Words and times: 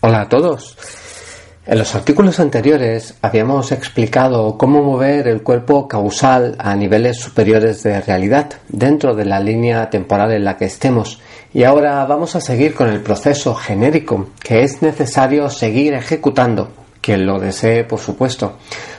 Hola 0.00 0.20
a 0.20 0.28
todos. 0.28 0.76
En 1.66 1.76
los 1.76 1.96
artículos 1.96 2.38
anteriores 2.38 3.16
habíamos 3.20 3.72
explicado 3.72 4.56
cómo 4.56 4.80
mover 4.80 5.26
el 5.26 5.42
cuerpo 5.42 5.88
causal 5.88 6.54
a 6.60 6.76
niveles 6.76 7.18
superiores 7.18 7.82
de 7.82 8.00
realidad 8.00 8.48
dentro 8.68 9.16
de 9.16 9.24
la 9.24 9.40
línea 9.40 9.90
temporal 9.90 10.30
en 10.30 10.44
la 10.44 10.56
que 10.56 10.66
estemos 10.66 11.20
y 11.52 11.64
ahora 11.64 12.04
vamos 12.06 12.36
a 12.36 12.40
seguir 12.40 12.76
con 12.76 12.88
el 12.88 13.00
proceso 13.00 13.56
genérico 13.56 14.28
que 14.40 14.62
es 14.62 14.82
necesario 14.82 15.50
seguir 15.50 15.94
ejecutando 15.94 16.70
quien 17.00 17.26
lo 17.26 17.40
desee, 17.40 17.82
por 17.82 17.98
supuesto, 17.98 18.58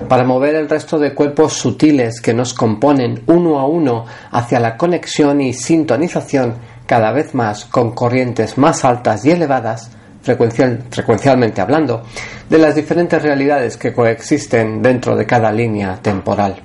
para 0.09 0.25
mover 0.25 0.55
el 0.55 0.67
resto 0.67 0.99
de 0.99 1.13
cuerpos 1.13 1.53
sutiles 1.53 2.19
que 2.19 2.33
nos 2.33 2.53
componen 2.53 3.23
uno 3.27 3.57
a 3.59 3.65
uno 3.65 4.05
hacia 4.31 4.59
la 4.59 4.75
conexión 4.75 5.39
y 5.39 5.53
sintonización 5.53 6.55
cada 6.85 7.13
vez 7.13 7.33
más 7.33 7.63
con 7.63 7.91
corrientes 7.93 8.57
más 8.57 8.83
altas 8.83 9.23
y 9.23 9.31
elevadas 9.31 9.91
frecuencial, 10.21 10.83
frecuencialmente 10.89 11.61
hablando, 11.61 12.03
de 12.49 12.57
las 12.57 12.75
diferentes 12.75 13.21
realidades 13.21 13.77
que 13.77 13.93
coexisten 13.93 14.81
dentro 14.81 15.15
de 15.15 15.25
cada 15.25 15.51
línea 15.51 15.97
temporal. 16.01 16.63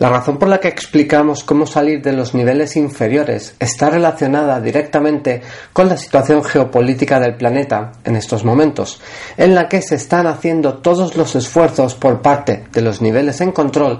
La 0.00 0.08
razón 0.08 0.38
por 0.38 0.48
la 0.48 0.60
que 0.60 0.68
explicamos 0.68 1.44
cómo 1.44 1.66
salir 1.66 2.00
de 2.00 2.14
los 2.14 2.32
niveles 2.34 2.74
inferiores 2.76 3.54
está 3.58 3.90
relacionada 3.90 4.58
directamente 4.58 5.42
con 5.74 5.90
la 5.90 5.98
situación 5.98 6.42
geopolítica 6.42 7.20
del 7.20 7.34
planeta 7.34 7.92
en 8.02 8.16
estos 8.16 8.42
momentos, 8.42 8.98
en 9.36 9.54
la 9.54 9.68
que 9.68 9.82
se 9.82 9.96
están 9.96 10.26
haciendo 10.26 10.78
todos 10.78 11.18
los 11.18 11.36
esfuerzos 11.36 11.96
por 11.96 12.22
parte 12.22 12.64
de 12.72 12.80
los 12.80 13.02
niveles 13.02 13.42
en 13.42 13.52
control 13.52 13.98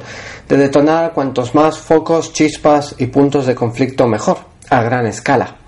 de 0.49 0.57
detonar 0.57 1.13
cuantos 1.13 1.55
más 1.55 1.77
focos, 1.77 2.33
chispas 2.33 2.95
y 2.97 3.09
puntos 3.09 3.45
de 3.45 3.55
conflicto 3.55 4.09
mejor, 4.09 4.39
a 4.71 4.83
gran 4.83 5.07
escala. 5.07 5.60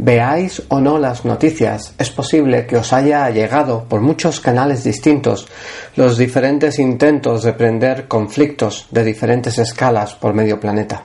Veáis 0.00 0.62
o 0.68 0.78
no 0.78 0.96
las 0.96 1.24
noticias, 1.24 1.92
es 1.98 2.10
posible 2.10 2.66
que 2.66 2.76
os 2.76 2.92
haya 2.92 3.28
llegado 3.30 3.82
por 3.88 4.00
muchos 4.00 4.38
canales 4.38 4.84
distintos 4.84 5.48
los 5.96 6.16
diferentes 6.16 6.78
intentos 6.78 7.42
de 7.42 7.52
prender 7.52 8.06
conflictos 8.06 8.86
de 8.92 9.02
diferentes 9.02 9.58
escalas 9.58 10.14
por 10.14 10.34
medio 10.34 10.60
planeta, 10.60 11.02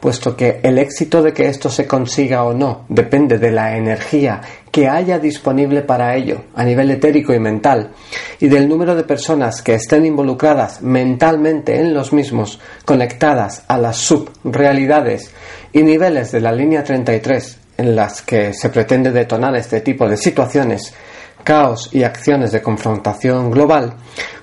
puesto 0.00 0.36
que 0.36 0.58
el 0.64 0.78
éxito 0.78 1.22
de 1.22 1.32
que 1.32 1.46
esto 1.46 1.70
se 1.70 1.86
consiga 1.86 2.42
o 2.42 2.52
no 2.52 2.86
depende 2.88 3.38
de 3.38 3.52
la 3.52 3.76
energía 3.76 4.40
que 4.72 4.88
haya 4.88 5.20
disponible 5.20 5.82
para 5.82 6.16
ello 6.16 6.46
a 6.56 6.64
nivel 6.64 6.90
etérico 6.90 7.32
y 7.32 7.38
mental 7.38 7.92
y 8.40 8.48
del 8.48 8.68
número 8.68 8.96
de 8.96 9.04
personas 9.04 9.62
que 9.62 9.74
estén 9.74 10.06
involucradas 10.06 10.82
mentalmente 10.82 11.78
en 11.78 11.94
los 11.94 12.12
mismos, 12.12 12.58
conectadas 12.84 13.62
a 13.68 13.78
las 13.78 13.98
subrealidades 13.98 15.30
y 15.72 15.84
niveles 15.84 16.32
de 16.32 16.40
la 16.40 16.50
línea 16.50 16.82
33 16.82 17.60
en 17.76 17.96
las 17.96 18.22
que 18.22 18.52
se 18.52 18.68
pretende 18.70 19.10
detonar 19.10 19.54
este 19.56 19.80
tipo 19.80 20.08
de 20.08 20.16
situaciones, 20.16 20.94
caos 21.42 21.90
y 21.92 22.02
acciones 22.02 22.52
de 22.52 22.62
confrontación 22.62 23.50
global, 23.50 23.94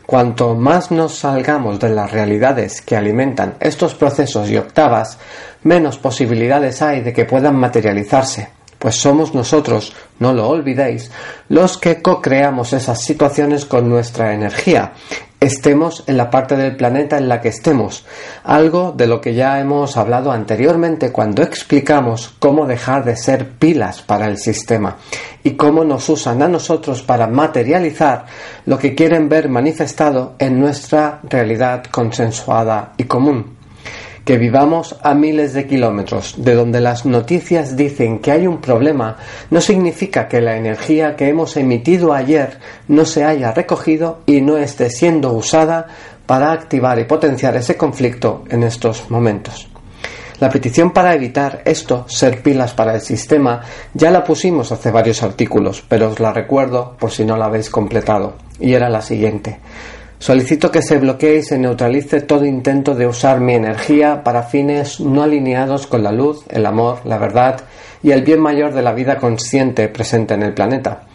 cuanto 0.06 0.56
más 0.56 0.92
nos 0.92 1.16
salgamos 1.16 1.80
de 1.80 1.90
las 1.90 2.12
realidades 2.12 2.82
que 2.82 2.96
alimentan 2.96 3.56
estos 3.60 3.96
procesos 3.96 4.50
y 4.50 4.58
octavas, 4.58 5.18
menos 5.64 5.98
posibilidades 5.98 6.82
hay 6.82 7.02
de 7.02 7.14
que 7.14 7.26
puedan 7.26 7.56
materializarse 7.56 8.61
pues 8.82 8.96
somos 8.96 9.36
nosotros, 9.36 9.94
no 10.18 10.34
lo 10.34 10.50
olvidéis, 10.50 11.12
los 11.50 11.78
que 11.78 12.02
co-creamos 12.02 12.74
esas 12.74 13.00
situaciones 13.04 13.66
con 13.66 13.88
nuestra 13.88 14.34
energía, 14.34 14.94
estemos 15.40 16.04
en 16.08 16.18
la 16.18 16.32
parte 16.32 16.58
del 16.58 16.76
planeta 16.76 17.20
en 17.20 17.30
la 17.30 17.42
que 17.42 17.50
estemos, 17.50 18.08
algo 18.44 18.92
de 18.92 19.06
lo 19.06 19.22
que 19.22 19.36
ya 19.36 19.60
hemos 19.60 19.98
hablado 19.98 20.32
anteriormente 20.32 21.12
cuando 21.12 21.44
explicamos 21.44 22.34
cómo 22.40 22.66
dejar 22.66 23.06
de 23.06 23.16
ser 23.16 23.50
pilas 23.52 24.02
para 24.02 24.26
el 24.26 24.40
sistema 24.40 24.98
y 25.44 25.52
cómo 25.52 25.84
nos 25.84 26.10
usan 26.10 26.42
a 26.42 26.48
nosotros 26.48 27.04
para 27.04 27.28
materializar 27.28 28.26
lo 28.66 28.80
que 28.80 28.96
quieren 28.96 29.30
ver 29.30 29.48
manifestado 29.48 30.34
en 30.40 30.60
nuestra 30.60 31.20
realidad 31.30 31.84
consensuada 31.92 32.94
y 32.98 33.04
común 33.04 33.61
que 34.26 34.38
vivamos 34.38 34.98
a 35.02 35.14
miles 35.14 35.54
de 35.54 35.68
kilómetros 35.68 36.36
de 36.38 36.54
donde 36.54 36.80
las 36.80 37.06
noticias 37.06 37.76
dicen 37.76 38.20
que 38.20 38.32
hay 38.32 38.48
un 38.48 38.62
problema 38.62 39.18
no 39.50 39.62
significa 39.62 40.28
que 40.28 40.42
la 40.42 40.58
energía 40.58 41.16
que 41.16 41.28
hemos 41.28 41.58
emitido 41.58 42.14
ayer 42.14 42.60
no 42.88 43.06
se 43.06 43.24
haya 43.24 43.52
recogido 43.52 44.20
y 44.26 44.42
no 44.42 44.58
esté 44.58 44.90
siendo 44.90 45.34
usada 45.34 45.88
para 46.26 46.52
activar 46.52 47.00
y 47.00 47.06
potenciar 47.06 47.56
ese 47.58 47.76
conflicto 47.76 48.44
en 48.50 48.64
estos 48.64 49.10
momentos. 49.10 49.68
La 50.40 50.50
petición 50.50 50.92
para 50.92 51.14
evitar 51.14 51.62
esto, 51.66 52.06
ser 52.08 52.42
pilas 52.42 52.74
para 52.74 52.96
el 52.96 53.02
sistema, 53.02 53.62
ya 53.94 54.10
la 54.10 54.24
pusimos 54.24 54.72
hace 54.72 54.90
varios 54.90 55.22
artículos, 55.22 55.84
pero 55.88 56.10
os 56.10 56.20
la 56.20 56.34
recuerdo 56.34 56.96
por 56.98 57.12
si 57.12 57.24
no 57.26 57.38
la 57.38 57.46
habéis 57.46 57.70
completado, 57.70 58.34
y 58.60 58.74
era 58.74 58.90
la 58.90 59.04
siguiente. 59.04 59.60
Solicito 60.22 60.70
que 60.70 60.84
se 60.84 61.00
bloquee 61.00 61.38
y 61.38 61.42
se 61.42 61.58
neutralice 61.58 62.22
todo 62.22 62.46
intento 62.46 62.94
de 62.94 63.08
usar 63.08 63.40
mi 63.40 63.56
energía 63.56 64.24
para 64.24 64.44
fines 64.44 65.00
no 65.00 65.24
alineados 65.24 65.88
con 65.88 66.04
la 66.04 66.12
luz, 66.12 66.44
el 66.50 66.68
amor, 66.68 67.00
la 67.06 67.18
verdad 67.18 67.62
y 68.04 68.12
el 68.12 68.22
bien 68.22 68.40
mayor 68.40 68.72
de 68.72 68.84
la 68.84 68.94
vida 68.94 69.18
consciente 69.18 69.88
presente 69.88 70.36
en 70.36 70.44
el 70.44 70.54
planeta. 70.54 71.06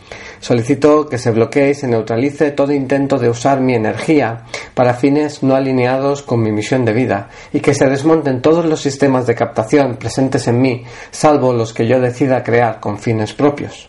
Solicito 0.41 1.09
que 1.09 1.19
se 1.19 1.31
bloquee 1.31 1.71
y 1.71 1.75
se 1.75 1.87
neutralice 1.87 2.51
todo 2.51 2.73
intento 2.73 3.17
de 3.17 3.31
usar 3.31 3.61
mi 3.61 3.77
energía 3.77 4.43
para 4.75 4.95
fines 4.95 5.41
no 5.45 5.55
alineados 5.55 6.23
con 6.23 6.43
mi 6.43 6.51
misión 6.51 6.85
de 6.85 6.93
vida 6.93 7.29
y 7.53 7.61
que 7.61 7.75
se 7.75 7.87
desmonten 7.87 8.43
todos 8.43 8.65
los 8.65 8.81
sistemas 8.81 9.25
de 9.25 9.37
captación 9.37 9.99
presentes 9.99 10.49
en 10.49 10.61
mí, 10.61 10.83
salvo 11.13 11.53
los 11.53 11.73
que 11.73 11.87
yo 11.87 12.01
decida 12.01 12.43
crear 12.43 12.81
con 12.81 12.99
fines 12.99 13.35
propios. 13.35 13.89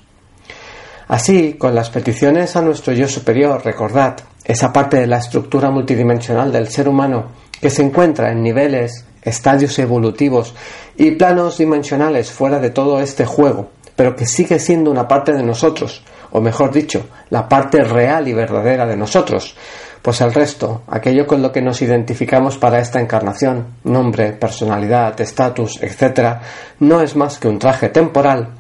Así, 1.07 1.53
con 1.53 1.73
las 1.73 1.89
peticiones 1.89 2.55
a 2.57 2.61
nuestro 2.61 2.91
yo 2.91 3.07
superior, 3.07 3.63
recordad, 3.63 4.17
esa 4.47 4.71
parte 4.71 4.97
de 4.97 5.07
la 5.07 5.17
estructura 5.17 5.69
multidimensional 5.69 6.51
del 6.51 6.69
ser 6.69 6.87
humano 6.87 7.27
que 7.59 7.69
se 7.69 7.83
encuentra 7.83 8.31
en 8.31 8.41
niveles, 8.41 9.05
estadios 9.21 9.77
evolutivos 9.77 10.55
y 10.95 11.11
planos 11.11 11.57
dimensionales 11.57 12.31
fuera 12.31 12.59
de 12.59 12.69
todo 12.69 13.01
este 13.01 13.25
juego, 13.25 13.71
pero 13.95 14.15
que 14.15 14.25
sigue 14.25 14.57
siendo 14.57 14.89
una 14.89 15.07
parte 15.07 15.33
de 15.33 15.43
nosotros, 15.43 16.01
o 16.31 16.39
mejor 16.39 16.71
dicho, 16.71 17.07
la 17.29 17.49
parte 17.49 17.83
real 17.83 18.27
y 18.27 18.33
verdadera 18.33 18.85
de 18.85 18.95
nosotros, 18.95 19.55
pues 20.01 20.21
el 20.21 20.33
resto, 20.33 20.83
aquello 20.87 21.27
con 21.27 21.41
lo 21.41 21.51
que 21.51 21.61
nos 21.61 21.81
identificamos 21.81 22.57
para 22.57 22.79
esta 22.79 23.01
encarnación, 23.01 23.75
nombre, 23.83 24.31
personalidad, 24.31 25.19
estatus, 25.19 25.81
etc., 25.81 26.37
no 26.79 27.01
es 27.01 27.17
más 27.17 27.37
que 27.37 27.49
un 27.49 27.59
traje 27.59 27.89
temporal 27.89 28.53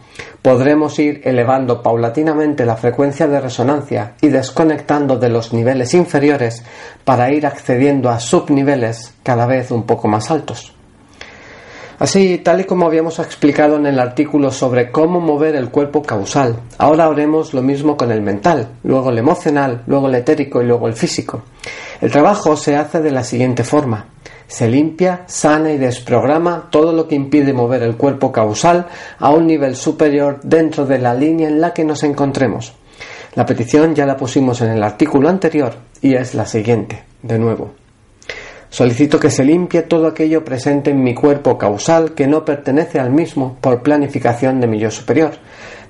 podremos 0.47 0.97
ir 0.97 1.19
elevando 1.25 1.83
paulatinamente 1.83 2.65
la 2.65 2.77
frecuencia 2.77 3.27
de 3.27 3.41
resonancia 3.41 4.13
y 4.21 4.29
desconectando 4.29 5.17
de 5.17 5.27
los 5.27 5.51
niveles 5.51 5.93
inferiores 5.93 6.63
para 7.03 7.29
ir 7.33 7.45
accediendo 7.45 8.09
a 8.09 8.21
subniveles 8.21 9.13
cada 9.23 9.45
vez 9.45 9.71
un 9.71 9.83
poco 9.83 10.07
más 10.07 10.31
altos. 10.31 10.73
Así, 11.99 12.37
tal 12.37 12.61
y 12.61 12.63
como 12.63 12.85
habíamos 12.85 13.19
explicado 13.19 13.75
en 13.75 13.87
el 13.87 13.99
artículo 13.99 14.49
sobre 14.49 14.89
cómo 14.89 15.19
mover 15.19 15.53
el 15.57 15.69
cuerpo 15.69 16.01
causal, 16.01 16.55
ahora 16.77 17.07
haremos 17.07 17.53
lo 17.53 17.61
mismo 17.61 17.97
con 17.97 18.09
el 18.13 18.21
mental, 18.21 18.69
luego 18.85 19.09
el 19.09 19.17
emocional, 19.17 19.83
luego 19.85 20.07
el 20.07 20.15
etérico 20.15 20.61
y 20.61 20.65
luego 20.65 20.87
el 20.87 20.93
físico. 20.93 21.41
El 21.99 22.09
trabajo 22.09 22.55
se 22.55 22.77
hace 22.77 23.01
de 23.01 23.11
la 23.11 23.25
siguiente 23.25 23.65
forma. 23.65 24.05
Se 24.47 24.69
limpia, 24.69 25.23
sana 25.27 25.71
y 25.71 25.77
desprograma 25.77 26.69
todo 26.71 26.93
lo 26.93 27.07
que 27.07 27.15
impide 27.15 27.51
mover 27.51 27.83
el 27.83 27.97
cuerpo 27.97 28.31
causal 28.31 28.87
a 29.19 29.31
un 29.31 29.45
nivel 29.45 29.75
superior 29.75 30.39
dentro 30.41 30.85
de 30.85 30.99
la 30.99 31.13
línea 31.13 31.49
en 31.49 31.59
la 31.59 31.73
que 31.73 31.83
nos 31.83 32.03
encontremos. 32.03 32.73
La 33.35 33.45
petición 33.45 33.93
ya 33.93 34.05
la 34.05 34.15
pusimos 34.15 34.61
en 34.61 34.69
el 34.69 34.81
artículo 34.83 35.27
anterior 35.27 35.75
y 36.01 36.15
es 36.15 36.33
la 36.33 36.45
siguiente, 36.45 37.03
de 37.21 37.37
nuevo. 37.37 37.71
Solicito 38.69 39.19
que 39.19 39.29
se 39.29 39.43
limpie 39.43 39.81
todo 39.81 40.07
aquello 40.07 40.43
presente 40.43 40.91
en 40.91 41.03
mi 41.03 41.13
cuerpo 41.13 41.57
causal 41.57 42.13
que 42.13 42.27
no 42.27 42.45
pertenece 42.45 42.99
al 42.99 43.11
mismo 43.11 43.57
por 43.59 43.81
planificación 43.81 44.61
de 44.61 44.67
mi 44.67 44.79
yo 44.79 44.91
superior, 44.91 45.31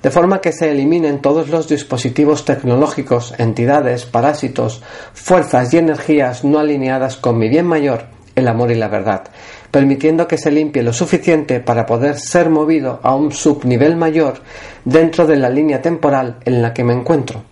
de 0.02 0.10
forma 0.10 0.40
que 0.40 0.52
se 0.52 0.70
eliminen 0.70 1.20
todos 1.20 1.48
los 1.48 1.68
dispositivos 1.68 2.44
tecnológicos, 2.44 3.34
entidades, 3.38 4.04
parásitos, 4.04 4.82
fuerzas 5.12 5.72
y 5.72 5.78
energías 5.78 6.44
no 6.44 6.58
alineadas 6.58 7.16
con 7.16 7.38
mi 7.38 7.48
bien 7.48 7.66
mayor 7.66 8.17
el 8.38 8.48
amor 8.48 8.70
y 8.70 8.74
la 8.74 8.88
verdad, 8.88 9.24
permitiendo 9.70 10.26
que 10.26 10.38
se 10.38 10.50
limpie 10.50 10.82
lo 10.82 10.92
suficiente 10.92 11.60
para 11.60 11.86
poder 11.86 12.18
ser 12.18 12.48
movido 12.50 13.00
a 13.02 13.14
un 13.14 13.32
subnivel 13.32 13.96
mayor 13.96 14.40
dentro 14.84 15.26
de 15.26 15.36
la 15.36 15.50
línea 15.50 15.82
temporal 15.82 16.36
en 16.44 16.62
la 16.62 16.72
que 16.72 16.84
me 16.84 16.94
encuentro. 16.94 17.42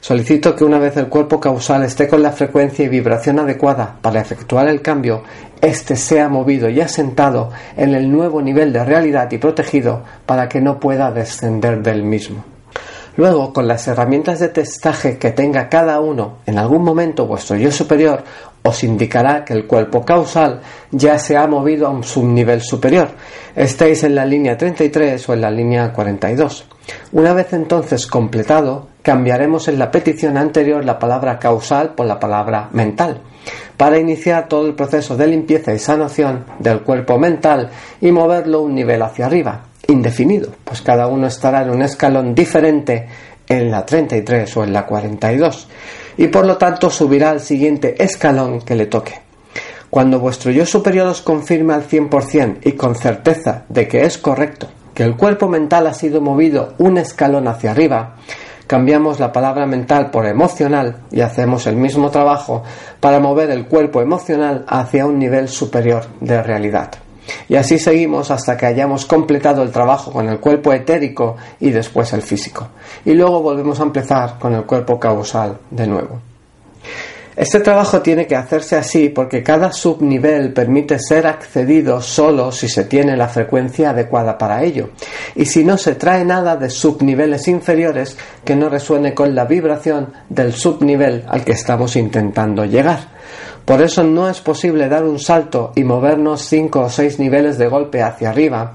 Solicito 0.00 0.54
que 0.54 0.64
una 0.64 0.78
vez 0.78 0.96
el 0.96 1.08
cuerpo 1.08 1.40
causal 1.40 1.82
esté 1.82 2.06
con 2.06 2.22
la 2.22 2.32
frecuencia 2.32 2.84
y 2.84 2.88
vibración 2.88 3.38
adecuada 3.40 3.96
para 4.00 4.20
efectuar 4.20 4.68
el 4.68 4.80
cambio, 4.80 5.22
éste 5.60 5.96
sea 5.96 6.28
movido 6.28 6.68
y 6.68 6.80
asentado 6.80 7.50
en 7.76 7.94
el 7.94 8.10
nuevo 8.10 8.40
nivel 8.40 8.72
de 8.72 8.84
realidad 8.84 9.30
y 9.32 9.38
protegido 9.38 10.02
para 10.24 10.48
que 10.48 10.60
no 10.60 10.78
pueda 10.78 11.10
descender 11.10 11.82
del 11.82 12.04
mismo. 12.04 12.55
Luego, 13.16 13.52
con 13.52 13.66
las 13.66 13.88
herramientas 13.88 14.40
de 14.40 14.48
testaje 14.48 15.16
que 15.16 15.30
tenga 15.30 15.68
cada 15.68 16.00
uno, 16.00 16.38
en 16.44 16.58
algún 16.58 16.82
momento 16.82 17.26
vuestro 17.26 17.56
yo 17.56 17.72
superior 17.72 18.22
os 18.62 18.84
indicará 18.84 19.44
que 19.44 19.54
el 19.54 19.66
cuerpo 19.66 20.04
causal 20.04 20.60
ya 20.90 21.18
se 21.18 21.36
ha 21.36 21.46
movido 21.46 21.86
a 21.86 21.90
un 21.90 22.04
subnivel 22.04 22.60
superior. 22.60 23.08
Estéis 23.54 24.04
en 24.04 24.14
la 24.14 24.26
línea 24.26 24.58
33 24.58 25.28
o 25.28 25.34
en 25.34 25.40
la 25.40 25.50
línea 25.50 25.92
42. 25.92 26.66
Una 27.12 27.32
vez 27.32 27.52
entonces 27.52 28.06
completado, 28.06 28.88
cambiaremos 29.02 29.68
en 29.68 29.78
la 29.78 29.90
petición 29.90 30.36
anterior 30.36 30.84
la 30.84 30.98
palabra 30.98 31.38
causal 31.38 31.94
por 31.94 32.06
la 32.06 32.18
palabra 32.18 32.68
mental, 32.72 33.22
para 33.76 33.98
iniciar 33.98 34.48
todo 34.48 34.66
el 34.66 34.74
proceso 34.74 35.16
de 35.16 35.28
limpieza 35.28 35.72
y 35.72 35.78
sanación 35.78 36.44
del 36.58 36.80
cuerpo 36.80 37.18
mental 37.18 37.70
y 38.00 38.10
moverlo 38.10 38.62
un 38.62 38.74
nivel 38.74 39.00
hacia 39.02 39.26
arriba, 39.26 39.62
indefinido, 40.06 40.52
pues 40.62 40.82
cada 40.82 41.08
uno 41.08 41.26
estará 41.26 41.62
en 41.62 41.70
un 41.70 41.82
escalón 41.82 42.32
diferente 42.32 43.08
en 43.48 43.72
la 43.72 43.84
33 43.84 44.56
o 44.56 44.62
en 44.62 44.72
la 44.72 44.86
42 44.86 45.68
y 46.16 46.28
por 46.28 46.46
lo 46.46 46.56
tanto 46.56 46.90
subirá 46.90 47.30
al 47.30 47.40
siguiente 47.40 48.00
escalón 48.02 48.60
que 48.60 48.76
le 48.76 48.86
toque. 48.86 49.20
Cuando 49.90 50.20
vuestro 50.20 50.52
yo 50.52 50.64
superior 50.64 51.08
os 51.08 51.22
confirme 51.22 51.74
al 51.74 51.88
100% 51.88 52.58
y 52.62 52.72
con 52.72 52.94
certeza 52.94 53.64
de 53.68 53.88
que 53.88 54.04
es 54.04 54.16
correcto, 54.18 54.68
que 54.94 55.02
el 55.02 55.16
cuerpo 55.16 55.48
mental 55.48 55.88
ha 55.88 55.94
sido 55.94 56.20
movido 56.20 56.74
un 56.78 56.98
escalón 56.98 57.48
hacia 57.48 57.72
arriba, 57.72 58.16
cambiamos 58.68 59.18
la 59.18 59.32
palabra 59.32 59.66
mental 59.66 60.10
por 60.10 60.26
emocional 60.26 60.98
y 61.10 61.20
hacemos 61.20 61.66
el 61.66 61.74
mismo 61.74 62.10
trabajo 62.10 62.62
para 63.00 63.18
mover 63.18 63.50
el 63.50 63.66
cuerpo 63.66 64.00
emocional 64.00 64.64
hacia 64.68 65.04
un 65.04 65.18
nivel 65.18 65.48
superior 65.48 66.04
de 66.20 66.42
realidad. 66.42 67.05
Y 67.48 67.56
así 67.56 67.78
seguimos 67.78 68.30
hasta 68.30 68.56
que 68.56 68.66
hayamos 68.66 69.06
completado 69.06 69.62
el 69.62 69.70
trabajo 69.70 70.12
con 70.12 70.28
el 70.28 70.38
cuerpo 70.38 70.72
etérico 70.72 71.36
y 71.60 71.70
después 71.70 72.12
el 72.12 72.22
físico. 72.22 72.68
Y 73.04 73.14
luego 73.14 73.42
volvemos 73.42 73.80
a 73.80 73.84
empezar 73.84 74.38
con 74.38 74.54
el 74.54 74.64
cuerpo 74.64 74.98
causal 74.98 75.58
de 75.70 75.86
nuevo. 75.86 76.20
Este 77.36 77.60
trabajo 77.60 78.00
tiene 78.00 78.26
que 78.26 78.34
hacerse 78.34 78.76
así 78.76 79.10
porque 79.10 79.42
cada 79.42 79.70
subnivel 79.70 80.54
permite 80.54 80.98
ser 80.98 81.26
accedido 81.26 82.00
solo 82.00 82.50
si 82.50 82.66
se 82.66 82.84
tiene 82.84 83.14
la 83.14 83.28
frecuencia 83.28 83.90
adecuada 83.90 84.38
para 84.38 84.64
ello. 84.64 84.88
Y 85.34 85.44
si 85.44 85.62
no 85.62 85.76
se 85.76 85.96
trae 85.96 86.24
nada 86.24 86.56
de 86.56 86.70
subniveles 86.70 87.46
inferiores 87.46 88.16
que 88.42 88.56
no 88.56 88.70
resuene 88.70 89.12
con 89.12 89.34
la 89.34 89.44
vibración 89.44 90.14
del 90.30 90.54
subnivel 90.54 91.24
al 91.28 91.44
que 91.44 91.52
estamos 91.52 91.94
intentando 91.96 92.64
llegar. 92.64 93.15
Por 93.66 93.82
eso 93.82 94.04
no 94.04 94.28
es 94.28 94.40
posible 94.40 94.88
dar 94.88 95.02
un 95.02 95.18
salto 95.18 95.72
y 95.74 95.82
movernos 95.82 96.42
cinco 96.42 96.82
o 96.82 96.88
seis 96.88 97.18
niveles 97.18 97.58
de 97.58 97.66
golpe 97.66 98.00
hacia 98.00 98.30
arriba, 98.30 98.74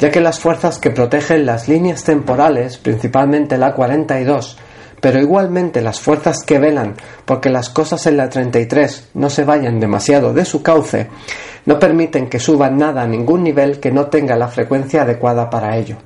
ya 0.00 0.10
que 0.10 0.20
las 0.20 0.40
fuerzas 0.40 0.80
que 0.80 0.90
protegen 0.90 1.46
las 1.46 1.68
líneas 1.68 2.02
temporales, 2.02 2.76
principalmente 2.76 3.56
la 3.56 3.72
42, 3.72 4.58
pero 5.00 5.20
igualmente 5.20 5.80
las 5.80 6.00
fuerzas 6.00 6.42
que 6.42 6.58
velan 6.58 6.94
porque 7.24 7.50
las 7.50 7.70
cosas 7.70 8.04
en 8.08 8.16
la 8.16 8.28
33 8.28 9.10
no 9.14 9.30
se 9.30 9.44
vayan 9.44 9.78
demasiado 9.78 10.34
de 10.34 10.44
su 10.44 10.60
cauce, 10.60 11.06
no 11.64 11.78
permiten 11.78 12.28
que 12.28 12.40
suban 12.40 12.76
nada 12.78 13.02
a 13.02 13.06
ningún 13.06 13.44
nivel 13.44 13.78
que 13.78 13.92
no 13.92 14.06
tenga 14.06 14.34
la 14.34 14.48
frecuencia 14.48 15.02
adecuada 15.02 15.50
para 15.50 15.76
ello. 15.76 15.98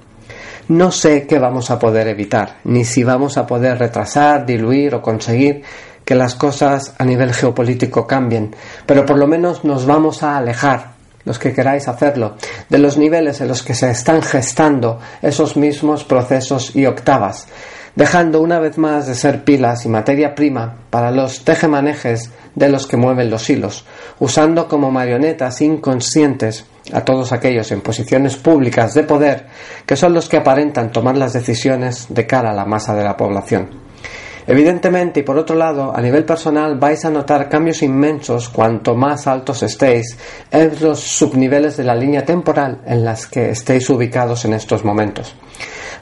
No 0.69 0.93
sé 0.93 1.27
qué 1.27 1.39
vamos 1.39 1.71
a 1.71 1.79
poder 1.79 2.07
evitar, 2.09 2.59
ni 2.65 2.85
si 2.85 3.03
vamos 3.03 3.39
a 3.39 3.47
poder 3.47 3.79
retrasar, 3.79 4.45
diluir 4.45 4.95
o 4.95 5.01
conseguir 5.01 5.63
que 6.07 6.15
las 6.15 6.37
cosas 6.37 6.95
a 6.99 7.05
nivel 7.05 7.35
geopolítico 7.35 8.07
cambien, 8.07 8.55
pero 8.87 9.05
por 9.05 9.19
lo 9.19 9.27
menos 9.27 9.65
nos 9.65 9.85
vamos 9.85 10.23
a 10.23 10.39
alejar, 10.39 10.93
los 11.25 11.41
que 11.41 11.53
queráis 11.53 11.89
hacerlo, 11.89 12.37
de 12.69 12.79
los 12.79 12.97
niveles 12.97 13.41
en 13.41 13.49
los 13.49 13.65
que 13.65 13.75
se 13.75 13.91
están 13.91 14.23
gestando 14.23 15.01
esos 15.21 15.57
mismos 15.57 16.05
procesos 16.05 16.77
y 16.77 16.87
octavas, 16.87 17.49
dejando 17.97 18.41
una 18.41 18.61
vez 18.61 18.79
más 18.79 19.09
de 19.09 19.17
ser 19.17 19.43
pilas 19.43 19.85
y 19.85 19.89
materia 19.89 20.37
prima 20.37 20.77
para 20.91 21.11
los 21.11 21.45
tejemanejes 21.45 22.31
de 22.55 22.69
los 22.69 22.87
que 22.87 22.97
mueven 22.97 23.29
los 23.29 23.51
hilos, 23.51 23.85
usando 24.21 24.69
como 24.69 24.93
marionetas 24.93 25.61
inconscientes 25.61 26.67
a 26.93 27.01
todos 27.01 27.33
aquellos 27.33 27.73
en 27.73 27.81
posiciones 27.81 28.37
públicas 28.37 28.95
de 28.95 29.03
poder 29.03 29.47
que 29.85 29.97
son 29.97 30.15
los 30.15 30.29
que 30.29 30.37
aparentan 30.37 30.93
tomar 30.93 31.17
las 31.17 31.33
decisiones 31.33 32.07
de 32.11 32.29
cara 32.29 32.53
a 32.53 32.55
la 32.55 32.65
masa 32.65 32.95
de 32.95 33.03
la 33.03 33.17
población. 33.17 33.86
Evidentemente, 34.47 35.21
y 35.21 35.23
por 35.25 35.39
otro 35.39 35.57
lado, 35.57 35.93
a 35.95 36.01
nivel 36.01 36.25
personal 36.25 36.79
vais 36.79 37.05
a 37.05 37.11
notar 37.11 37.49
cambios 37.49 37.83
inmensos 37.83 38.49
cuanto 38.49 38.95
más 38.95 39.27
altos 39.27 39.63
estéis 39.65 40.17
en 40.53 40.73
los 40.81 41.01
subniveles 41.01 41.77
de 41.77 41.85
la 41.85 41.97
línea 41.97 42.25
temporal 42.25 42.81
en 42.87 43.05
las 43.05 43.27
que 43.27 43.51
estéis 43.51 43.91
ubicados 43.91 44.45
en 44.45 44.53
estos 44.53 44.85
momentos. 44.85 45.35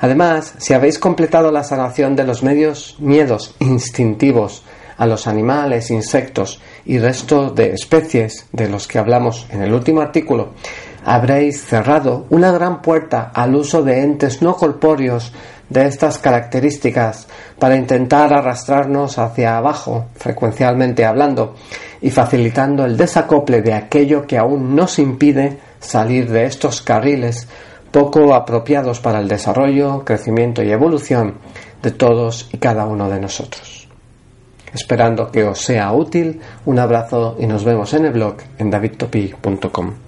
Además, 0.01 0.55
si 0.59 0.75
habéis 0.75 0.99
completado 0.99 1.51
la 1.51 1.65
sanación 1.65 2.17
de 2.17 2.25
los 2.25 2.43
medios 2.43 2.97
miedos 2.99 3.55
instintivos 3.61 4.63
a 4.99 5.07
los 5.07 5.27
animales, 5.27 5.91
insectos 5.91 6.61
y 6.85 6.99
resto 6.99 7.51
de 7.51 7.73
especies 7.73 8.47
de 8.53 8.69
los 8.69 8.87
que 8.87 8.99
hablamos 8.99 9.47
en 9.51 9.63
el 9.63 9.73
último 9.73 10.03
artículo, 10.03 10.51
habréis 11.05 11.65
cerrado 11.65 12.27
una 12.31 12.53
gran 12.53 12.83
puerta 12.83 13.31
al 13.35 13.55
uso 13.55 13.83
de 13.83 14.03
entes 14.03 14.43
no 14.43 14.57
corpóreos 14.57 15.33
de 15.69 15.87
estas 15.87 16.19
características 16.19 17.27
para 17.59 17.77
intentar 17.77 18.33
arrastrarnos 18.33 19.19
hacia 19.19 19.57
abajo, 19.57 20.07
frecuencialmente 20.15 21.05
hablando, 21.05 21.55
y 22.01 22.11
facilitando 22.11 22.85
el 22.85 22.97
desacople 22.97 23.63
de 23.63 23.73
aquello 23.73 24.27
que 24.27 24.37
aún 24.37 24.77
nos 24.77 24.99
impide 24.99 25.59
salir 25.81 26.31
de 26.31 26.45
estos 26.45 26.83
carriles 26.83 27.49
poco 27.91 28.35
apropiados 28.35 29.01
para 29.01 29.21
el 29.21 29.29
desarrollo, 29.29 30.05
crecimiento 30.05 30.63
y 30.63 30.73
evolución 30.73 31.35
de 31.83 31.93
todos 31.93 32.49
y 32.53 32.59
cada 32.59 32.87
uno 32.87 33.09
de 33.09 33.21
nosotros. 33.21 33.89
Esperando 34.73 35.31
que 35.31 35.45
os 35.45 35.61
sea 35.61 35.93
útil, 35.93 36.41
un 36.67 36.79
abrazo 36.81 37.37
y 37.39 37.47
nos 37.47 37.65
vemos 37.65 37.95
en 37.95 38.07
el 38.07 38.13
blog 38.13 38.37
en 38.59 38.71
davidtopi.com. 38.71 40.04